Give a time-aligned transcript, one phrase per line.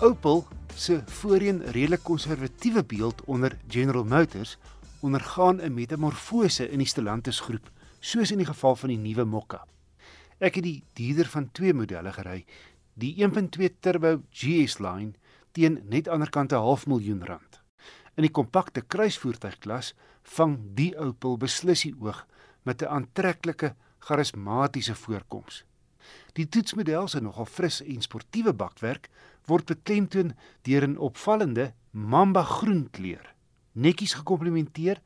[0.00, 4.58] Opel se voorheen redelik konservatiewe beeld onder General Motors
[5.00, 9.66] ondergaan 'n metamorfose in die Stellantis groep, soos in die geval van die nuwe Mokka.
[10.38, 12.44] Ek het die dierder van twee modelle gery,
[12.94, 15.12] die 1.2 turbo GS line
[15.52, 17.60] teen net anderkant 'n half miljoen rand.
[18.14, 22.26] In die kompakte kruisvoertuigklas vang die Opel beslis die oog
[22.62, 25.64] met 'n aantreklike, charismatiese voorkoms.
[26.36, 29.08] Die toetsmodel se nogal fris en sportiewe bakwerk
[29.48, 30.34] word beklemtoon
[30.68, 33.34] deur 'n opvallende mamba groen kleur,
[33.72, 35.00] netjies gekomplementeer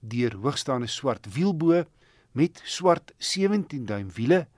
[0.00, 1.84] deur hoogstaande swart wielbo
[2.32, 4.48] met swart 17 duim wiele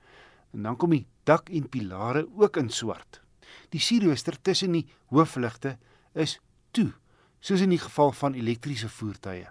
[0.53, 3.21] en dan kom die dak en pilare ook in swart.
[3.69, 5.77] Die sierrooster tussen die hoofligte
[6.13, 6.39] is
[6.71, 6.91] toe,
[7.39, 9.47] soos in die geval van elektriese voertuie.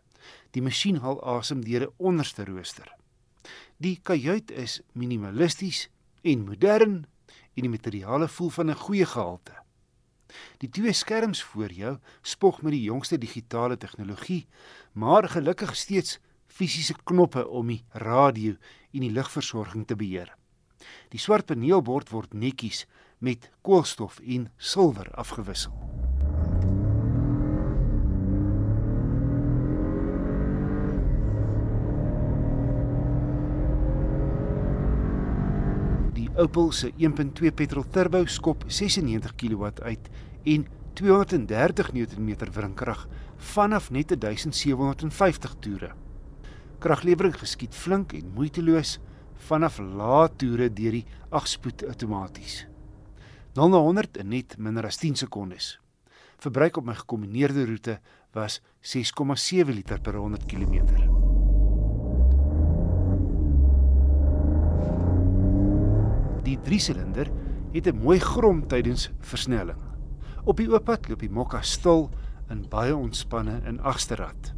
[0.51, 2.88] Die masjien haal asem deur 'n onderste rooster.
[3.77, 5.88] Die kajuit is minimalisties
[6.24, 7.05] en modern
[7.54, 9.54] en die materiale voel van 'n goeie gehalte.
[10.59, 14.46] Die twee skerms voor jou spog met die jongste digitale tegnologie,
[14.93, 18.57] maar gelukkig steeds fisiese knoppe om die radio
[18.93, 20.34] en die ligversorging te beheer.
[21.09, 22.87] Die swart paneelbord word netjies
[23.18, 25.93] met koolstof en silwer afgewissel.
[36.37, 40.09] Opel se 1.2 petrol turbo skop 96 kW uit
[40.51, 40.66] en
[40.99, 43.04] 230 Nm wrinkrag
[43.52, 45.93] vanaf net 1750 toere.
[46.82, 48.99] Kraglewering geskied flink en moeiteloos
[49.46, 52.65] vanaf lae toere deur die 8-spoed outomaties.
[53.55, 55.77] 0 na 100 in net minder as 10 sekondes.
[56.43, 58.01] Verbruik op my gekombineerde roete
[58.35, 61.13] was 6,7 liter per 100 km.
[66.55, 67.31] Die 3-silinder
[67.72, 69.78] het 'n mooi grom tydens versnelling.
[70.44, 72.11] Op die ooppad loop die Mokka stil
[72.49, 74.53] en baie ontspanne in agterrad.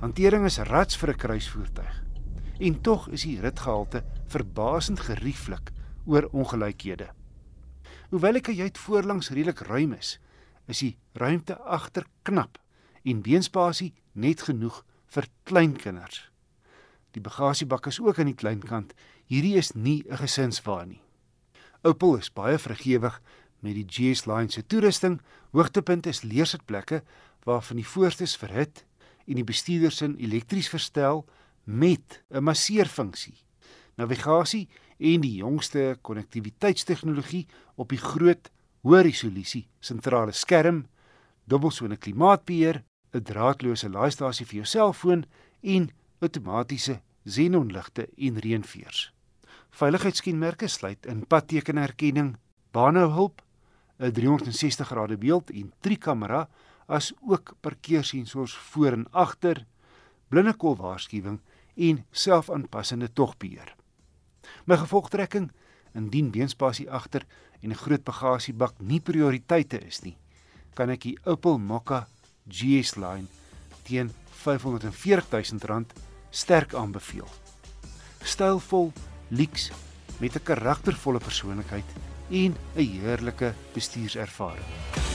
[0.00, 2.04] Hantering is rats vir 'n kruisvoertuig.
[2.58, 5.72] En tog is die ritgehalte verbasend gerieflik
[6.04, 7.08] oor ongelykhede.
[8.10, 10.20] Hoewel ek jy voorlangs redelik ruim is,
[10.66, 12.58] is die ruimte agter knap
[13.02, 16.30] en beenspasie net genoeg vir kleinkinders.
[17.10, 18.94] Die bagasiebak is ook aan die kleinkant.
[19.26, 21.05] Hierdie is nie 'n gesinswa nie.
[21.86, 23.14] Opel is baie vergewig
[23.62, 25.20] met die GS line se toerusting.
[25.54, 27.02] Hoogtepunt is leersitplekke
[27.46, 28.82] waarvan die voorstes verhit
[29.26, 31.24] en die bestuurdersin elektries verstel
[31.64, 33.38] met 'n masseerfunksie.
[33.96, 38.50] Navigasie en die jongste konnektiwiteitstegnologie op die groot
[38.82, 40.86] hoë resolusie sentrale skerm,
[41.44, 42.82] dubbelsone klimaatbeheer,
[43.14, 45.24] 'n draadloose laastasie vir jou selfoon
[45.62, 49.15] en outomatiese xenonligte en reënveers.
[49.76, 52.36] Veiligheidskenmerke sluit in padtekenherkenning,
[52.72, 53.42] banehulp,
[53.98, 56.48] 'n 360 grade beeld en trikamera,
[56.86, 59.66] as ook parkeersensors voor en agter,
[60.28, 61.40] blindekol waarskuwing
[61.74, 63.74] en selfaanpassende togbeheer.
[64.64, 65.52] My gevolgtrekking,
[65.92, 67.26] indien beenspasie agter
[67.60, 70.16] en 'n groot bagasiebak nie prioriteite is nie,
[70.74, 72.08] kan ek die Opel Mokka
[72.48, 73.26] GS line
[73.82, 74.10] teen
[74.44, 75.84] R540 000
[76.30, 77.28] sterk aanbeveel.
[78.22, 78.92] Stylvol
[79.28, 79.70] Leaks
[80.18, 81.88] met 'n karaktervolle persoonlikheid
[82.30, 85.05] en 'n heerlike bestuurservaring.